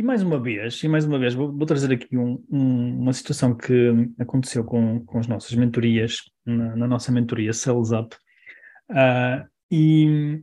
[0.00, 3.12] E mais uma vez, e mais uma vez, vou, vou trazer aqui um, um, uma
[3.12, 8.16] situação que aconteceu com, com as nossas mentorias, na, na nossa mentoria Sales Up.
[8.88, 10.42] Uh, e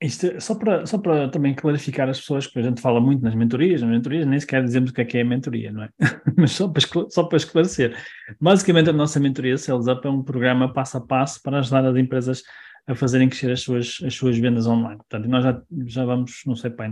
[0.00, 3.34] isto, só para, só para também clarificar as pessoas, que a gente fala muito nas
[3.34, 5.90] mentorias, nas mentorias nem sequer dizemos o que é que é a mentoria, não é?
[6.34, 7.94] Mas só para, só para esclarecer.
[8.40, 11.96] Basicamente, a nossa mentoria Sales Up é um programa passo a passo para ajudar as
[11.98, 12.42] empresas
[12.86, 14.96] a fazerem crescer as suas, as suas vendas online.
[14.96, 16.88] Portanto, nós já, já vamos, não sei, pai,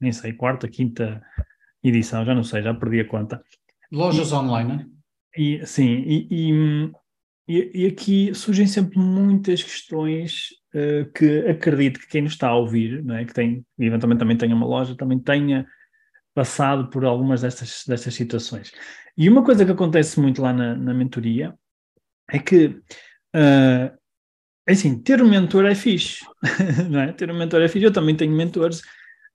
[0.00, 1.22] nem sei, quarta, quinta
[1.82, 3.42] edição, já não sei, já perdi a conta.
[3.90, 4.86] Lojas e, online, né?
[5.36, 6.92] E, sim, e,
[7.48, 12.56] e, e, aqui surgem sempre muitas questões uh, que acredito que quem nos está a
[12.56, 13.24] ouvir, não é?
[13.24, 15.66] que tem, eventualmente também tenha uma loja, também tenha
[16.34, 18.72] passado por algumas destas, destas situações.
[19.16, 21.54] E uma coisa que acontece muito lá na, na mentoria
[22.30, 23.98] é que, uh,
[24.68, 26.24] assim, ter um mentor é fixe,
[26.90, 27.12] não é?
[27.12, 28.82] Ter um mentor é fixe, eu também tenho mentores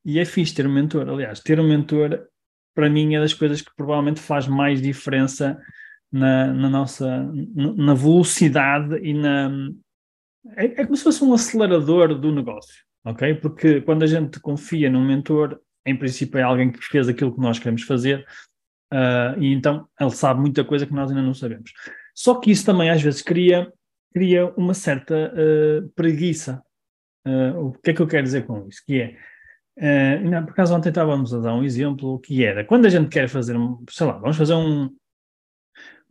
[0.06, 1.08] e é fixe ter um mentor.
[1.10, 2.28] Aliás, ter um mentor,
[2.76, 5.60] para mim, é das coisas que provavelmente faz mais diferença
[6.12, 9.52] na, na nossa na velocidade e na.
[10.56, 13.34] É, é, como se fosse um acelerador do negócio, ok?
[13.36, 17.42] Porque quando a gente confia num mentor, em princípio é alguém que fez aquilo que
[17.42, 18.26] nós queremos fazer
[18.94, 21.72] uh, e então ele sabe muita coisa que nós ainda não sabemos.
[22.14, 23.72] Só que isso também às vezes cria,
[24.14, 26.62] cria uma certa uh, preguiça.
[27.26, 28.84] Uh, o que é que eu quero dizer com isso?
[28.86, 29.18] Que é,
[29.78, 33.10] Uh, não, por acaso ontem estávamos a dar um exemplo que era quando a gente
[33.10, 33.56] quer fazer,
[33.90, 34.90] sei lá, vamos fazer um,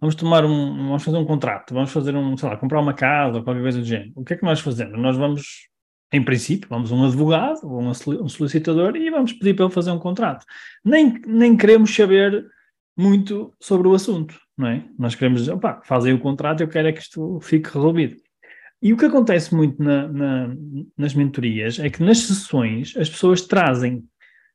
[0.00, 3.38] vamos tomar um, vamos fazer um contrato, vamos fazer um, sei lá, comprar uma casa
[3.38, 4.12] ou qualquer coisa do género.
[4.16, 4.98] O que é que nós fazemos?
[4.98, 5.68] Nós vamos,
[6.12, 9.98] em princípio, vamos um advogado ou um solicitador e vamos pedir para ele fazer um
[9.98, 10.44] contrato.
[10.84, 12.44] Nem, nem queremos saber
[12.96, 14.84] muito sobre o assunto, não é?
[14.98, 18.16] Nós queremos, opá, fazem o contrato, eu quero é que isto fique resolvido.
[18.82, 20.56] E o que acontece muito na, na,
[20.98, 23.98] nas mentorias é que nas sessões as pessoas trazem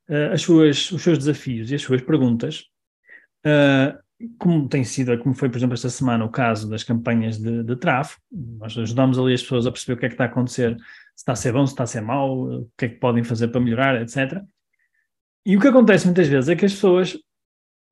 [0.09, 2.65] uh, as suas, os seus desafios e as suas perguntas,
[3.45, 3.97] uh,
[4.37, 7.75] como tem sido, como foi, por exemplo, esta semana o caso das campanhas de, de
[7.77, 10.75] tráfego, nós ajudamos ali as pessoas a perceber o que é que está a acontecer,
[10.75, 10.83] se
[11.15, 13.47] está a ser bom, se está a ser mau, o que é que podem fazer
[13.47, 14.41] para melhorar, etc.
[15.45, 17.17] E o que acontece muitas vezes é que as pessoas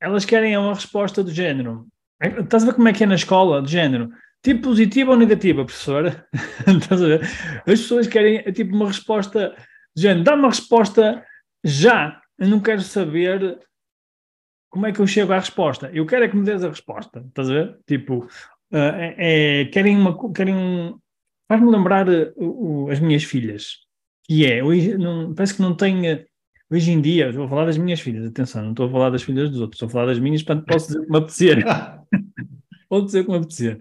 [0.01, 1.87] elas querem uma resposta do género.
[2.21, 4.11] É, estás a ver como é que é na escola, do género?
[4.45, 6.27] Tipo positiva ou negativa, professora?
[6.67, 7.21] Estás a ver?
[7.65, 9.55] As pessoas querem é tipo uma resposta,
[9.97, 11.25] gente, dá uma resposta
[11.63, 12.21] já.
[12.37, 13.59] Eu não quero saber
[14.69, 15.89] como é que eu chego à resposta.
[15.91, 17.25] Eu quero é que me dês a resposta.
[17.27, 17.79] Estás a ver?
[17.87, 19.15] Tipo, uh, é,
[19.61, 20.31] é, querem uma.
[20.31, 20.95] Querem um,
[21.47, 23.79] Faz-me lembrar uh, as minhas filhas.
[24.25, 24.95] Que é, hoje,
[25.35, 26.23] parece que não tenho.
[26.69, 29.49] Hoje em dia, a falar das minhas filhas, atenção, não estou a falar das filhas
[29.49, 31.65] dos outros, estou a falar das minhas, portanto posso dizer que me apetecer.
[32.89, 33.79] Pode dizer como apetecer.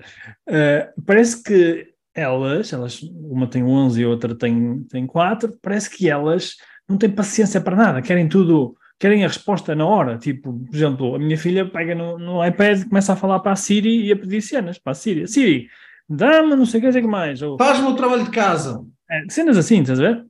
[0.49, 6.09] Uh, parece que elas, elas, uma tem 11 e outra tem, tem 4, parece que
[6.09, 6.57] elas
[6.89, 10.17] não têm paciência para nada, querem tudo, querem a resposta na hora.
[10.17, 13.53] Tipo, por exemplo, a minha filha pega no, no iPad e começa a falar para
[13.53, 15.27] a Siri e a pedir cenas para a Siri.
[15.27, 15.69] Siri,
[16.09, 17.41] dá-me não sei o que, sei que mais.
[17.59, 18.85] Faz-me o trabalho de casa.
[19.11, 20.27] É, cenas assim, estás a ver?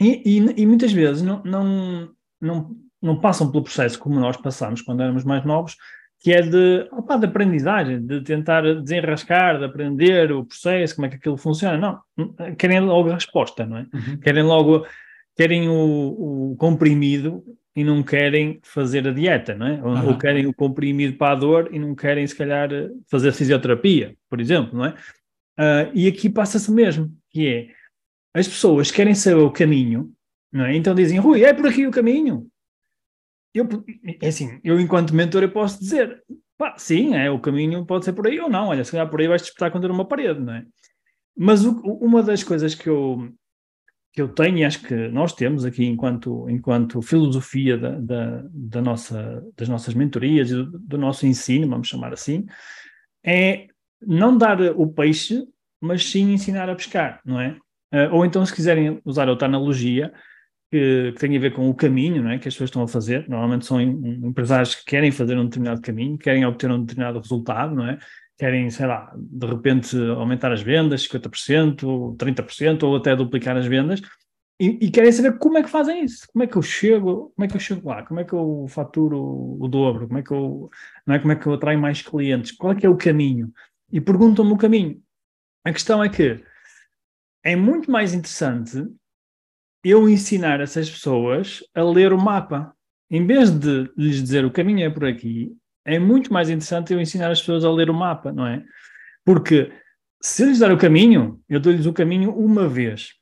[0.00, 2.10] E, e, e, muitas vezes não, não,
[2.40, 5.76] não, não passam pelo processo como nós passamos quando éramos mais novos,
[6.24, 11.10] que é de, opa, de aprendizagem, de tentar desenrascar, de aprender o processo, como é
[11.10, 12.02] que aquilo funciona.
[12.16, 13.86] Não, querem logo a resposta, não é?
[13.92, 14.16] Uhum.
[14.16, 14.86] Querem logo,
[15.36, 17.44] querem o, o, comprimido
[17.76, 19.82] e não querem fazer a dieta, não é?
[19.82, 20.08] Ou, uhum.
[20.08, 22.70] ou, querem o comprimido para a dor e não querem, se calhar,
[23.10, 24.94] fazer fisioterapia, por exemplo, não é?
[25.60, 27.68] Uh, e aqui passa-se mesmo, que é,
[28.32, 30.10] as pessoas querem saber o caminho,
[30.50, 30.74] não é?
[30.74, 32.48] Então dizem, Rui, é por aqui o caminho
[33.54, 33.68] eu,
[34.20, 36.22] é assim, eu enquanto mentor eu posso dizer,
[36.58, 39.20] pá, sim, é, o caminho pode ser por aí ou não, olha, se calhar por
[39.20, 40.64] aí vais disputar contra uma parede, não é?
[41.36, 43.32] Mas o, uma das coisas que eu,
[44.12, 48.82] que eu tenho e acho que nós temos aqui enquanto, enquanto filosofia da, da, da
[48.82, 52.46] nossa, das nossas mentorias e do, do, nosso ensino, vamos chamar assim,
[53.24, 53.66] é
[54.00, 55.44] não dar o peixe,
[55.80, 57.56] mas sim ensinar a pescar, não é?
[57.92, 60.12] Uh, ou então, se quiserem usar outra analogia,
[60.74, 63.28] que, que a ver com o caminho não é, que as pessoas estão a fazer.
[63.28, 67.86] Normalmente são empresários que querem fazer um determinado caminho, querem obter um determinado resultado, não
[67.88, 67.98] é?
[68.36, 74.00] Querem, sei lá, de repente aumentar as vendas 50%, 30% ou até duplicar as vendas
[74.60, 77.44] e, e, querem saber como é que fazem isso, como é que eu chego, como
[77.44, 80.30] é que eu chego lá, como é que eu faturo o dobro, como é que
[80.30, 80.70] eu,
[81.04, 83.52] não é, como é que eu atraio mais clientes, qual é que é o caminho.
[83.90, 85.02] e perguntam-me o caminho.
[85.64, 86.42] A questão é que
[87.42, 88.86] é muito mais interessante
[89.84, 92.74] eu ensinar essas pessoas a ler o mapa.
[93.10, 95.52] Em vez de lhes dizer o caminho é por aqui,
[95.84, 98.64] é muito mais interessante eu ensinar as pessoas a ler o mapa, não é?
[99.24, 99.70] Porque
[100.20, 103.12] se eu lhes dar o caminho, eu dou-lhes o caminho uma vez.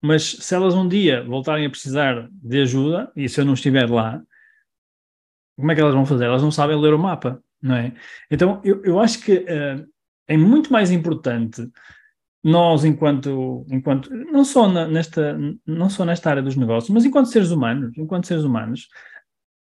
[0.00, 3.88] Mas se elas um dia voltarem a precisar de ajuda, e se eu não estiver
[3.90, 4.22] lá,
[5.56, 6.24] como é que elas vão fazer?
[6.24, 7.92] Elas não sabem ler o mapa, não é?
[8.30, 9.86] Então, eu, eu acho que uh,
[10.28, 11.68] é muito mais importante
[12.42, 17.26] nós, enquanto, enquanto não, só na, nesta, não só nesta área dos negócios, mas enquanto
[17.26, 18.88] seres humanos, enquanto seres humanos,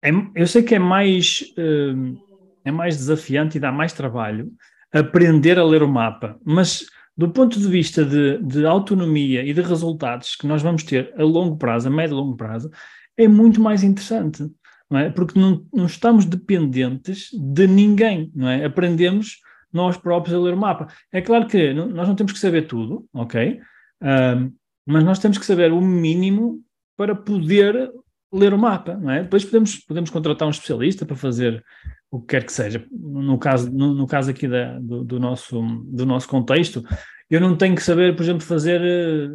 [0.03, 2.17] é, eu sei que é mais, uh,
[2.65, 4.51] é mais desafiante e dá mais trabalho
[4.91, 6.85] aprender a ler o mapa, mas
[7.15, 11.23] do ponto de vista de, de autonomia e de resultados que nós vamos ter a
[11.23, 12.71] longo prazo, a médio e longo prazo,
[13.15, 14.43] é muito mais interessante,
[14.89, 15.09] não é?
[15.09, 18.65] Porque não, não estamos dependentes de ninguém, não é?
[18.65, 19.37] Aprendemos
[19.73, 20.87] nós próprios a ler o mapa.
[21.11, 23.59] É claro que não, nós não temos que saber tudo, ok?
[24.01, 24.51] Uh,
[24.85, 26.61] mas nós temos que saber o mínimo
[26.97, 27.91] para poder
[28.33, 29.23] ler o mapa, não é?
[29.23, 31.63] Depois podemos, podemos contratar um especialista para fazer
[32.09, 32.85] o que quer que seja.
[32.91, 36.83] No caso, no, no caso aqui da, do, do, nosso, do nosso contexto,
[37.29, 39.29] eu não tenho que saber, por exemplo, fazer, eh,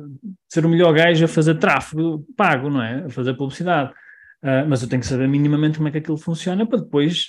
[0.49, 3.05] ser o melhor gajo a fazer tráfego pago, não é?
[3.05, 3.93] A fazer publicidade.
[4.43, 7.29] Uh, mas eu tenho que saber minimamente como é que aquilo funciona para depois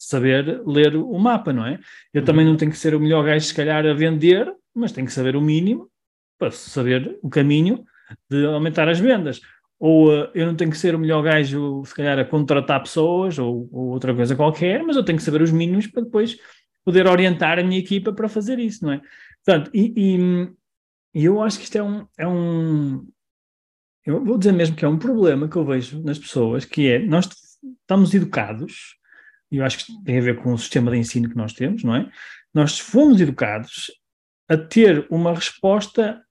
[0.00, 1.78] saber ler o mapa, não é?
[2.12, 5.06] Eu também não tenho que ser o melhor gajo, se calhar, a vender, mas tenho
[5.06, 5.90] que saber o mínimo
[6.38, 7.84] para saber o caminho
[8.28, 9.40] de aumentar as vendas
[9.80, 13.38] ou uh, eu não tenho que ser o melhor gajo, se calhar, a contratar pessoas
[13.38, 16.36] ou, ou, outra coisa qualquer, mas eu tenho que saber os mínimos para depois
[16.84, 19.00] poder orientar a minha equipa para fazer isso, não é?
[19.42, 23.08] Portanto, e, e, e eu acho que isto é um, é um.
[24.04, 26.98] Eu vou dizer mesmo que é um problema que eu vejo nas pessoas, que é
[26.98, 27.26] nós
[27.80, 28.96] estamos educados,
[29.58, 31.94] eu acho que tem a ver com o sistema de ensino que nós temos, não
[31.94, 32.10] é?
[32.54, 33.90] Nós fomos educados
[34.48, 36.22] a ter uma resposta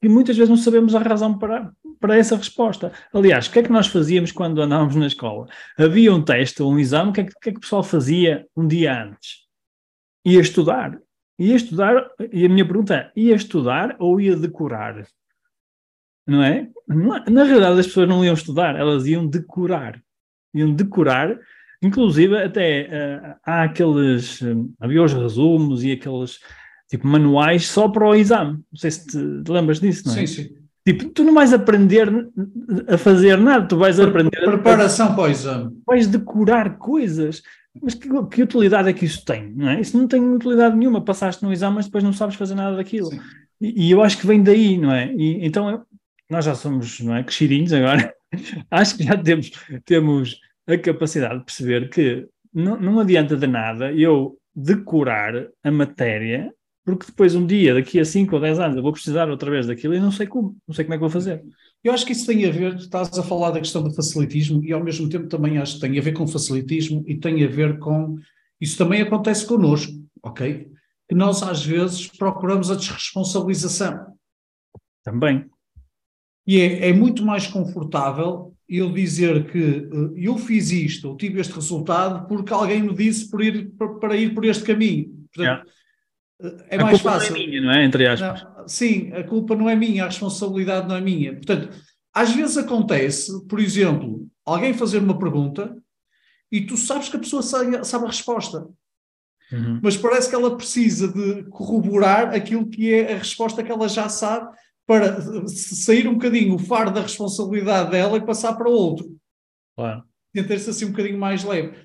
[0.00, 2.92] que muitas vezes não sabemos a razão para, para essa resposta.
[3.12, 5.48] Aliás, o que é que nós fazíamos quando andávamos na escola?
[5.76, 7.82] Havia um teste ou um exame, o que, é que, que é que o pessoal
[7.82, 9.46] fazia um dia antes?
[10.24, 10.98] Ia estudar.
[11.38, 15.06] Ia estudar, e a minha pergunta é, ia estudar ou ia decorar?
[16.26, 16.68] Não é?
[16.86, 20.00] Na realidade, as pessoas não iam estudar, elas iam decorar.
[20.54, 21.38] Iam decorar,
[21.82, 26.38] inclusive até uh, há aqueles, uh, havia os resumos e aqueles
[26.88, 28.52] tipo manuais só para o exame.
[28.72, 30.26] Não sei se te, te lembras disso, não é?
[30.26, 30.58] Sim, sim.
[30.84, 32.08] Tipo, tu não vais aprender
[32.88, 34.40] a fazer nada, tu vais aprender.
[34.42, 35.82] Preparação a, para o exame.
[35.86, 37.42] Vais decorar coisas.
[37.82, 39.52] Mas que, que, utilidade é que isso tem?
[39.54, 39.80] Não é?
[39.80, 41.04] Isso não tem utilidade nenhuma.
[41.04, 43.10] Passaste no exame, mas depois não sabes fazer nada daquilo.
[43.60, 45.12] E, e, eu acho que vem daí, não é?
[45.14, 45.82] E, então eu,
[46.30, 48.12] nós já somos não é, crescidinhos agora.
[48.70, 49.50] acho que já temos,
[49.84, 56.52] temos a capacidade de perceber que não, não adianta de nada eu decorar a matéria
[56.88, 59.66] porque depois um dia, daqui a 5 ou 10 anos, eu vou precisar outra vez
[59.66, 61.44] daquilo e não sei como, não sei como é que vou fazer.
[61.84, 64.72] Eu acho que isso tem a ver, estás a falar da questão do facilitismo e
[64.72, 67.78] ao mesmo tempo também acho que tem a ver com facilitismo e tem a ver
[67.78, 68.16] com,
[68.58, 69.92] isso também acontece connosco,
[70.22, 70.66] ok?
[71.06, 74.14] Que nós às vezes procuramos a desresponsabilização.
[75.04, 75.44] Também.
[76.46, 81.40] E é, é muito mais confortável eu dizer que uh, eu fiz isto, ou tive
[81.40, 83.70] este resultado porque alguém me disse por ir,
[84.00, 85.08] para, ir por este caminho.
[85.32, 85.64] Portanto, yeah
[86.68, 87.32] é a mais fácil.
[87.32, 87.84] Não é minha, não é?
[87.84, 88.42] Entre aspas.
[88.42, 91.34] Não, sim, a culpa não é minha, a responsabilidade não é minha.
[91.34, 91.70] Portanto,
[92.14, 95.76] às vezes acontece, por exemplo, alguém fazer uma pergunta
[96.50, 98.66] e tu sabes que a pessoa sabe, sabe a resposta.
[99.50, 99.80] Uhum.
[99.82, 104.08] Mas parece que ela precisa de corroborar aquilo que é a resposta que ela já
[104.08, 104.54] sabe
[104.88, 109.14] para sair um bocadinho o faro da responsabilidade dela e passar para outro.
[109.76, 110.02] Claro.
[110.32, 111.76] Tentar-se assim um bocadinho mais leve.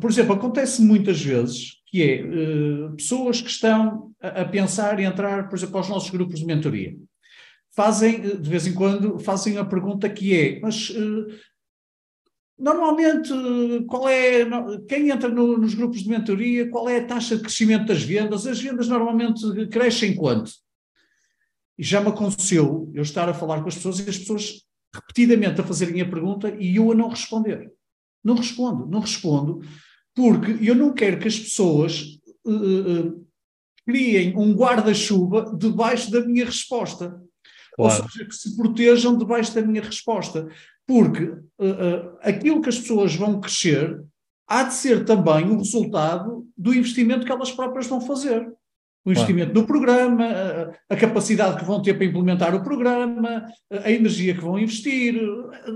[0.00, 5.04] Por exemplo, acontece muitas vezes que é uh, pessoas que estão a, a, pensar e
[5.04, 6.96] entrar, por exemplo, aos nossos grupos de mentoria.
[7.74, 11.26] Fazem, de vez em quando, fazem a pergunta que é, mas uh,
[12.56, 13.32] normalmente
[13.88, 14.46] qual é,
[14.88, 18.46] quem entra no, nos grupos de mentoria, qual é a taxa de crescimento das vendas?
[18.46, 20.52] As vendas normalmente crescem quanto?
[21.80, 25.62] E já me aconteceu eu estar a falar com as pessoas e as pessoas repetidamente
[25.62, 27.72] a fazerem a pergunta e eu a não responder.
[28.22, 29.62] Não respondo, não respondo,
[30.14, 33.26] porque eu não quero que as pessoas uh, uh,
[33.86, 37.18] criem um guarda-chuva debaixo da minha resposta.
[37.74, 38.02] Claro.
[38.02, 40.48] Ou seja, que se protejam debaixo da minha resposta.
[40.86, 44.04] Porque uh, aquilo que as pessoas vão crescer
[44.46, 48.52] há de ser também o resultado do investimento que elas próprias vão fazer.
[49.04, 49.60] O investimento claro.
[49.60, 54.42] no programa, a, a capacidade que vão ter para implementar o programa, a energia que
[54.42, 55.18] vão investir,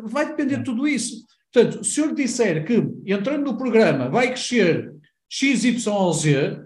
[0.04, 1.24] vai depender de tudo isso.
[1.52, 2.74] Portanto, se eu lhe disser que
[3.06, 4.92] entrando no programa vai crescer
[5.30, 6.64] X, Y ou Z,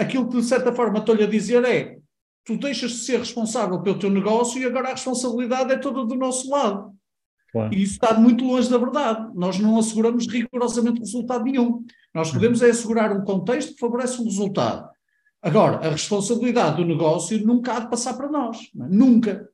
[0.00, 1.98] Aquilo que de certa forma estou-lhe a dizer é:
[2.44, 6.14] tu deixas de ser responsável pelo teu negócio e agora a responsabilidade é toda do
[6.14, 6.94] nosso lado.
[7.52, 7.74] Claro.
[7.74, 9.30] E isso está muito longe da verdade.
[9.34, 11.84] Nós não asseguramos rigorosamente resultado nenhum.
[12.14, 14.88] Nós podemos é assegurar um contexto que favorece um resultado.
[15.42, 18.58] Agora, a responsabilidade do negócio nunca há de passar para nós.
[18.58, 18.88] É?
[18.88, 19.48] Nunca.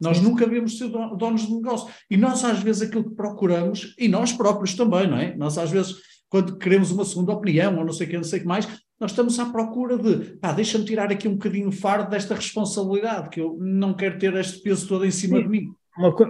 [0.00, 1.88] Nós nunca devemos ser donos do negócio.
[2.10, 5.34] E nós, às vezes, aquilo que procuramos, e nós próprios também, não é?
[5.36, 5.96] Nós, às vezes,
[6.28, 8.66] quando queremos uma segunda opinião, ou não sei o que, não sei o que mais,
[9.00, 13.30] nós estamos à procura de, pá, deixa-me tirar aqui um bocadinho o fardo desta responsabilidade,
[13.30, 15.42] que eu não quero ter este peso todo em cima Sim.
[15.42, 15.68] de mim.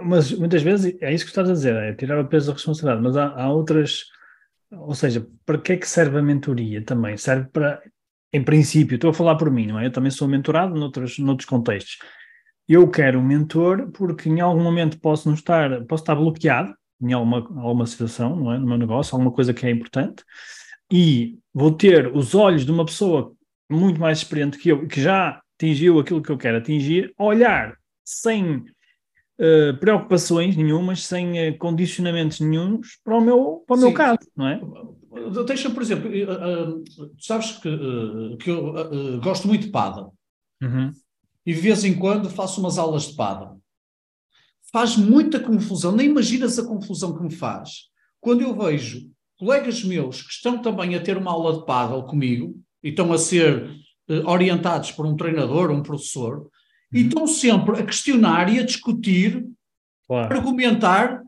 [0.05, 3.03] Mas muitas vezes é isso que estás a dizer, é tirar o peso da responsabilidade,
[3.03, 4.05] mas há, há outras,
[4.71, 7.17] ou seja, para que é que serve a mentoria também?
[7.17, 7.81] Serve para,
[8.31, 9.85] em princípio, estou a falar por mim, não é?
[9.85, 11.97] Eu também sou mentorado noutros, noutros contextos.
[12.67, 17.13] Eu quero um mentor porque em algum momento posso não estar, posso estar bloqueado em
[17.13, 18.57] alguma, alguma situação, não é?
[18.57, 20.23] No meu negócio, alguma coisa que é importante,
[20.91, 23.33] e vou ter os olhos de uma pessoa
[23.69, 28.57] muito mais experiente que eu, que já atingiu aquilo que eu quero atingir, olhar sem
[28.57, 34.47] uh, preocupações nenhumas, sem uh, condicionamentos nenhums para o meu, para o meu caso, não
[34.47, 34.61] é?
[35.45, 36.83] Deixa, por exemplo, uh,
[37.19, 37.69] sabes que,
[38.41, 40.09] que eu gosto muito de pada.
[40.61, 40.91] Uhum.
[41.45, 43.55] E de vez em quando faço umas aulas de pada.
[44.71, 47.89] Faz muita confusão, nem imaginas a confusão que me faz.
[48.19, 52.59] Quando eu vejo colegas meus que estão também a ter uma aula de paddle comigo
[52.83, 53.71] e estão a ser
[54.25, 56.49] orientados por um treinador, um professor, uhum.
[56.93, 59.45] e estão sempre a questionar e a discutir,
[60.05, 60.35] claro.
[60.35, 61.23] argumentar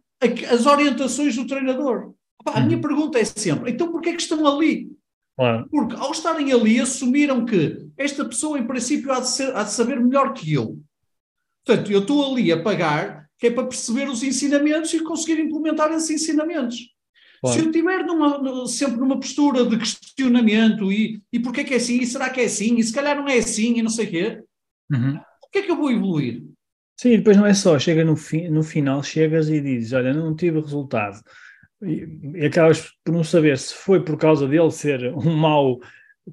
[0.51, 2.13] as orientações do treinador.
[2.53, 2.81] A minha uhum.
[2.81, 4.91] pergunta é sempre, então porquê é que estão ali?
[5.35, 5.67] Claro.
[5.69, 9.71] Porque ao estarem ali assumiram que esta pessoa em princípio há de, ser, há de
[9.71, 10.77] saber melhor que eu.
[11.65, 15.91] Portanto, eu estou ali a pagar que é para perceber os ensinamentos e conseguir implementar
[15.93, 16.77] esses ensinamentos.
[17.41, 17.57] Claro.
[17.57, 18.05] Se eu estiver
[18.67, 22.45] sempre numa postura de questionamento e, e porquê que é assim, e será que é
[22.45, 24.43] assim, e se calhar não é assim, e não sei o quê,
[24.91, 25.15] uhum.
[25.15, 26.43] o que é que eu vou evoluir?
[26.99, 30.35] Sim, depois não é só, chega no, fi, no final, chegas e dizes, olha, não
[30.35, 31.17] tive resultado.
[31.81, 35.79] E, e acabas por não saber se foi por causa dele ser um mau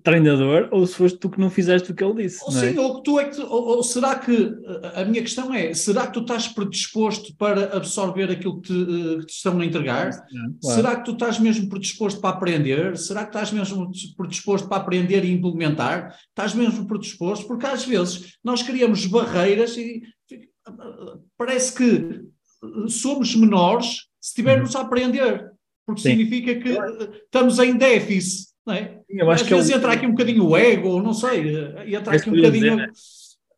[0.02, 2.42] treinador ou se foste tu que não fizeste o que ele disse.
[2.44, 2.80] Ou sim, é?
[2.80, 4.52] ou, tu é que, ou, ou, será que
[4.94, 9.18] a minha questão é: será que tu estás predisposto para absorver aquilo que te, eh,
[9.20, 10.10] que te estão a entregar?
[10.10, 10.76] claro.
[10.76, 12.96] Será que tu estás mesmo predisposto para aprender?
[12.96, 16.14] Será que estás mesmo predisposto para aprender e implementar?
[16.28, 17.46] Estás mesmo predisposto?
[17.46, 20.02] Porque às vezes nós criamos barreiras e
[21.36, 22.26] parece que
[22.88, 24.80] somos menores se estivermos uhum.
[24.80, 25.52] a aprender,
[25.86, 26.10] porque sim.
[26.10, 26.76] significa que
[27.22, 28.48] estamos em déficit.
[28.66, 28.98] Não é?
[29.08, 31.50] Eu acho Às que vezes é entra aqui um bocadinho o ego, não sei,
[31.94, 32.90] entra é aqui um bocadinho dizer,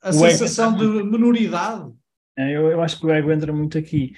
[0.02, 1.90] a sensação de menoridade.
[2.36, 4.12] É, eu, eu, acho que o ego entra muito aqui.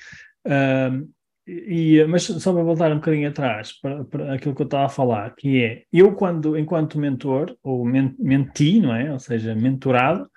[0.45, 1.09] Uh,
[1.47, 4.89] e, mas só para voltar um bocadinho atrás para, para, aquilo que eu estava a
[4.89, 9.13] falar, que é eu quando, enquanto mentor, ou men, menti, não é?
[9.13, 10.29] Ou seja, mentorado,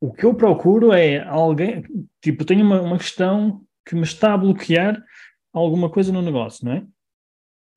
[0.00, 1.82] o que eu procuro é alguém,
[2.22, 5.02] tipo, tenho uma, uma questão que me está a bloquear
[5.64, 6.86] alguma coisa no negócio, não é?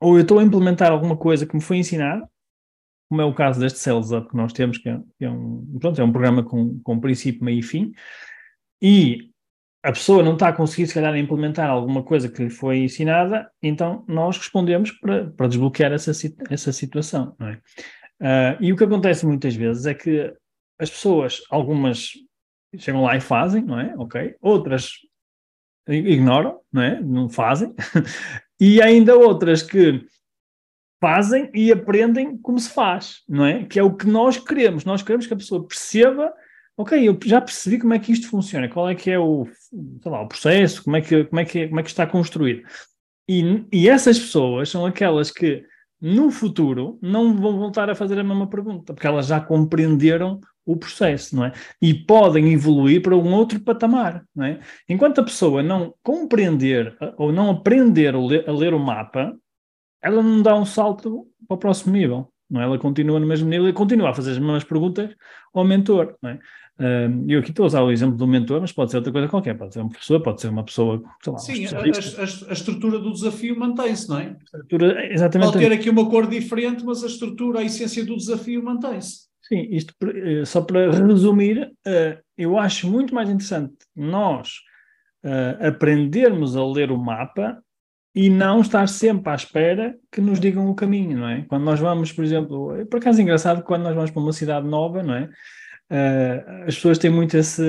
[0.00, 2.26] ou eu estou a implementar alguma coisa que me foi ensinado,
[3.08, 5.78] como é o caso deste Sales Up que nós temos, que é, que é um,
[5.78, 7.92] pronto, é um programa com, com princípio, meio e fim,
[8.80, 9.30] e
[9.82, 13.50] a pessoa não está a conseguir, se calhar, implementar alguma coisa que lhe foi ensinada,
[13.62, 16.12] então nós respondemos para, para desbloquear essa,
[16.48, 17.60] essa situação, não é?
[18.22, 20.32] Uh, e o que acontece muitas vezes é que
[20.78, 22.12] as pessoas, algumas
[22.76, 23.94] chegam lá e fazem, não é?
[23.96, 24.36] Ok.
[24.40, 24.92] Outras
[25.94, 27.00] ignoram, não é?
[27.00, 27.74] Não fazem.
[28.60, 30.04] e ainda outras que
[31.00, 33.64] fazem e aprendem como se faz, não é?
[33.64, 34.84] Que é o que nós queremos.
[34.84, 36.32] Nós queremos que a pessoa perceba,
[36.76, 39.46] ok, eu já percebi como é que isto funciona, qual é que é o,
[40.04, 42.62] lá, o processo, como é que, como é que, como é que está construído.
[43.28, 45.64] E, e essas pessoas são aquelas que
[46.00, 50.76] no futuro não vão voltar a fazer a mesma pergunta, porque elas já compreenderam o
[50.76, 51.52] processo, não é?
[51.80, 54.60] E podem evoluir para um outro patamar, não é?
[54.88, 59.36] Enquanto a pessoa não compreender ou não aprender a ler, o mapa,
[60.02, 62.64] ela não dá um salto para o próximo nível, não é?
[62.64, 65.14] Ela continua no mesmo nível e continua a fazer as mesmas perguntas
[65.52, 66.38] ao mentor, não é?
[67.28, 69.56] Eu aqui estou a usar o exemplo do mentor, mas pode ser outra coisa qualquer,
[69.56, 72.98] pode ser um professor, pode ser uma pessoa, sei lá, Sim, a, a, a, estrutura
[72.98, 74.36] do desafio mantém-se, não é?
[75.10, 75.52] Exatamente.
[75.52, 79.30] Pode ter aqui uma cor diferente, mas a estrutura, a essência do desafio mantém-se.
[79.42, 84.60] Sim, isto eh, só para resumir, eh, eu acho muito mais interessante nós
[85.24, 87.60] eh, aprendermos a ler o mapa
[88.14, 91.42] e não estar sempre à espera que nos digam o caminho, não é?
[91.48, 94.68] Quando nós vamos, por exemplo, por acaso é engraçado, quando nós vamos para uma cidade
[94.68, 95.28] nova, não é?
[95.90, 97.64] Uh, as pessoas têm muito esse,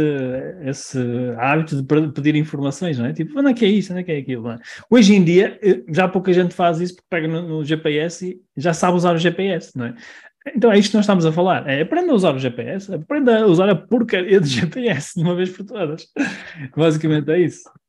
[0.63, 0.99] esse
[1.39, 3.13] hábito de pedir informações, não é?
[3.13, 4.51] Tipo, onde é que é isso, onde é que é aquilo?
[4.51, 4.59] É?
[4.91, 5.59] Hoje em dia,
[5.89, 9.17] já pouca gente faz isso porque pega no, no, GPS e já sabe usar o
[9.17, 9.95] GPS, não é?
[10.55, 11.67] Então é isto que nós estamos a falar.
[11.67, 15.35] É aprenda a usar o GPS, aprenda a usar a porcaria de GPS de uma
[15.35, 16.05] vez por todas.
[16.77, 17.71] Basicamente é isso.